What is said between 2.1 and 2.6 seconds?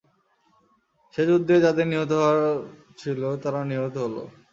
হওয়ার